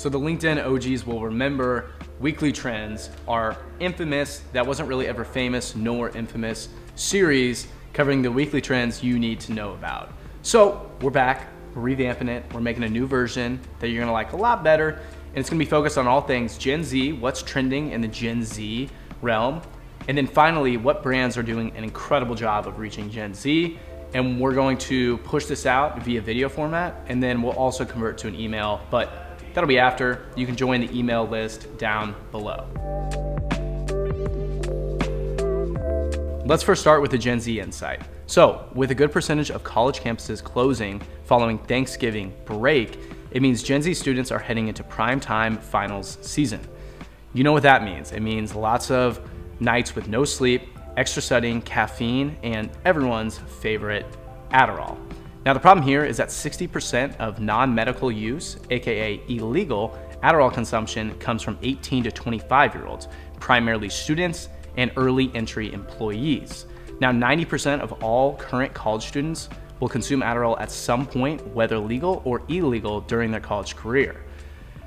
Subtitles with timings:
[0.00, 5.76] So the LinkedIn OGs will remember Weekly Trends, our infamous, that wasn't really ever famous
[5.76, 10.10] nor infamous series covering the weekly trends you need to know about.
[10.40, 14.32] So we're back, we're revamping it, we're making a new version that you're gonna like
[14.32, 17.90] a lot better, and it's gonna be focused on all things Gen Z, what's trending
[17.90, 18.88] in the Gen Z
[19.20, 19.60] realm,
[20.08, 23.78] and then finally, what brands are doing an incredible job of reaching Gen Z.
[24.12, 28.18] And we're going to push this out via video format, and then we'll also convert
[28.18, 30.26] to an email, but that'll be after.
[30.36, 32.66] You can join the email list down below.
[36.44, 38.02] Let's first start with the Gen Z insight.
[38.26, 42.98] So, with a good percentage of college campuses closing following Thanksgiving break,
[43.30, 46.60] it means Gen Z students are heading into prime time finals season.
[47.32, 48.10] You know what that means.
[48.12, 49.20] It means lots of
[49.60, 50.62] nights with no sleep,
[50.96, 54.06] extra studying, caffeine, and everyone's favorite
[54.50, 54.98] Adderall.
[55.46, 61.18] Now, the problem here is that 60% of non medical use, aka illegal, Adderall consumption
[61.18, 63.08] comes from 18 to 25 year olds,
[63.38, 66.66] primarily students and early entry employees.
[67.00, 69.48] Now, 90% of all current college students
[69.80, 74.22] will consume Adderall at some point, whether legal or illegal, during their college career.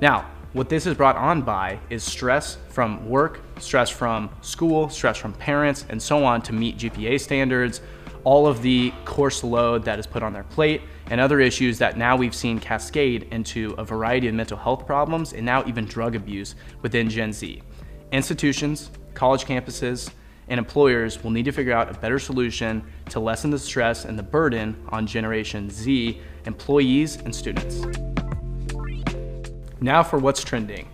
[0.00, 5.18] Now, what this is brought on by is stress from work, stress from school, stress
[5.18, 7.80] from parents, and so on to meet GPA standards,
[8.26, 11.96] all of the course load that is put on their plate, and other issues that
[11.96, 16.16] now we've seen cascade into a variety of mental health problems and now even drug
[16.16, 17.62] abuse within Gen Z.
[18.10, 20.10] Institutions, college campuses,
[20.48, 24.18] and employers will need to figure out a better solution to lessen the stress and
[24.18, 27.80] the burden on Generation Z employees and students.
[29.80, 30.88] Now for what's trending.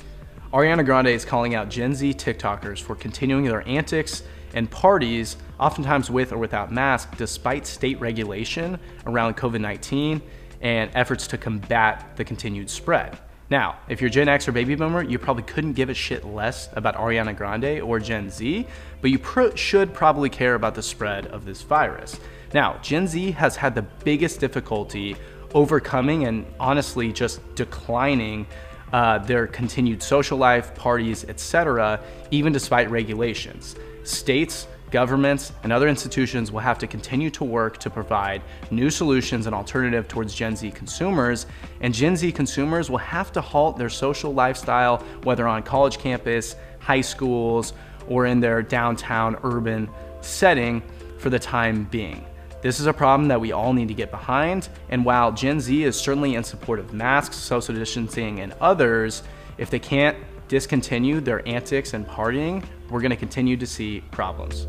[0.52, 4.22] Ariana Grande is calling out Gen Z TikTokers for continuing their antics
[4.54, 10.22] and parties, oftentimes with or without masks, despite state regulation around COVID 19
[10.60, 13.18] and efforts to combat the continued spread.
[13.50, 16.70] Now, if you're Gen X or baby boomer, you probably couldn't give a shit less
[16.72, 18.66] about Ariana Grande or Gen Z,
[19.02, 19.20] but you
[19.56, 22.18] should probably care about the spread of this virus.
[22.54, 25.16] Now, Gen Z has had the biggest difficulty
[25.52, 28.46] overcoming and honestly just declining
[28.92, 32.00] uh, their continued social life, parties, etc.,
[32.30, 33.76] even despite regulations.
[34.04, 39.46] States, governments, and other institutions will have to continue to work to provide new solutions
[39.46, 41.46] and alternative towards Gen Z consumers,
[41.80, 46.56] and Gen Z consumers will have to halt their social lifestyle, whether on college campus,
[46.78, 47.72] high schools,
[48.08, 49.88] or in their downtown urban
[50.20, 50.82] setting
[51.18, 52.26] for the time being.
[52.60, 54.68] This is a problem that we all need to get behind.
[54.88, 59.22] And while Gen Z is certainly in support of masks, social distancing, and others,
[59.58, 60.16] if they can't
[60.52, 64.68] discontinue their antics and partying, we're gonna continue to see problems.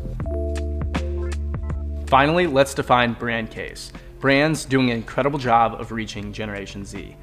[2.06, 3.92] Finally, let's define brand case.
[4.18, 7.14] Brands doing an incredible job of reaching Generation Z.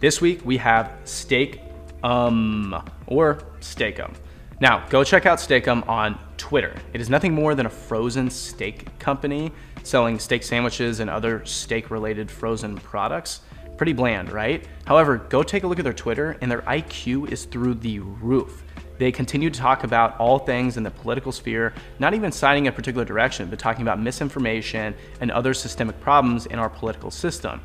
[0.00, 1.60] This week we have Steak
[2.02, 4.14] Um or Steakum.
[4.62, 6.74] Now, go check out Steakum on Twitter.
[6.94, 9.52] It is nothing more than a frozen steak company
[9.82, 13.42] selling steak sandwiches and other steak related frozen products.
[13.76, 14.66] Pretty bland, right?
[14.86, 18.62] However, go take a look at their Twitter and their IQ is through the roof.
[18.98, 22.72] They continue to talk about all things in the political sphere, not even citing a
[22.72, 27.60] particular direction, but talking about misinformation and other systemic problems in our political system.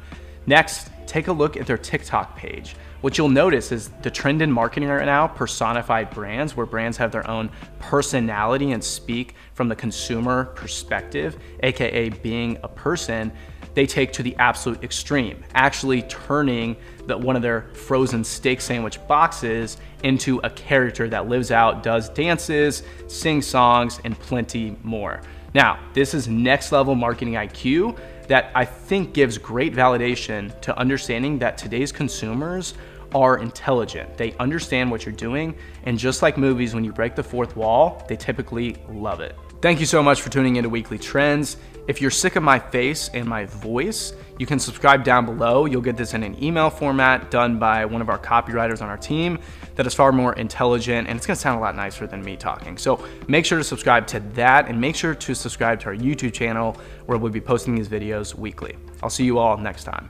[0.46, 2.76] Next, take a look at their TikTok page.
[3.02, 7.12] What you'll notice is the trend in marketing right now, personified brands, where brands have
[7.12, 7.50] their own
[7.80, 13.32] personality and speak from the consumer perspective, AKA being a person,
[13.74, 16.76] they take to the absolute extreme, actually turning
[17.08, 22.10] the, one of their frozen steak sandwich boxes into a character that lives out, does
[22.10, 25.22] dances, sings songs, and plenty more.
[25.54, 31.40] Now, this is next level marketing IQ that I think gives great validation to understanding
[31.40, 32.74] that today's consumers
[33.14, 34.16] are intelligent.
[34.16, 38.06] They understand what you're doing, and just like movies, when you break the fourth wall,
[38.08, 39.36] they typically love it.
[39.62, 41.58] Thank you so much for tuning into Weekly Trends.
[41.88, 45.66] If you're sick of my face and my voice, you can subscribe down below.
[45.66, 48.98] You'll get this in an email format done by one of our copywriters on our
[48.98, 49.38] team
[49.76, 52.76] that is far more intelligent and it's gonna sound a lot nicer than me talking.
[52.76, 56.34] So make sure to subscribe to that and make sure to subscribe to our YouTube
[56.34, 56.76] channel
[57.06, 58.76] where we'll be posting these videos weekly.
[59.04, 60.10] I'll see you all next time.